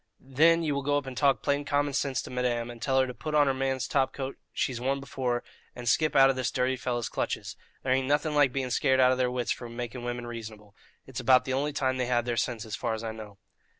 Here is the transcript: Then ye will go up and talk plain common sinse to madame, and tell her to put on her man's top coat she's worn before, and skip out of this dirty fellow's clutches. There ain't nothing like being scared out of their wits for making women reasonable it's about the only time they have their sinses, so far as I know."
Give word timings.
Then 0.33 0.63
ye 0.63 0.71
will 0.71 0.81
go 0.81 0.97
up 0.97 1.05
and 1.05 1.15
talk 1.15 1.43
plain 1.43 1.63
common 1.63 1.93
sinse 1.93 2.23
to 2.23 2.31
madame, 2.31 2.71
and 2.71 2.81
tell 2.81 2.99
her 2.99 3.05
to 3.05 3.13
put 3.13 3.35
on 3.35 3.45
her 3.45 3.53
man's 3.53 3.87
top 3.87 4.13
coat 4.13 4.35
she's 4.51 4.81
worn 4.81 4.99
before, 4.99 5.43
and 5.75 5.87
skip 5.87 6.15
out 6.15 6.27
of 6.31 6.35
this 6.35 6.49
dirty 6.49 6.75
fellow's 6.75 7.07
clutches. 7.07 7.55
There 7.83 7.93
ain't 7.93 8.07
nothing 8.07 8.33
like 8.33 8.51
being 8.51 8.71
scared 8.71 8.99
out 8.99 9.11
of 9.11 9.19
their 9.19 9.29
wits 9.29 9.51
for 9.51 9.69
making 9.69 10.03
women 10.03 10.25
reasonable 10.25 10.75
it's 11.05 11.19
about 11.19 11.45
the 11.45 11.53
only 11.53 11.71
time 11.71 11.97
they 11.97 12.07
have 12.07 12.25
their 12.25 12.35
sinses, 12.35 12.73
so 12.73 12.79
far 12.79 12.93
as 12.95 13.03
I 13.03 13.11
know." 13.11 13.37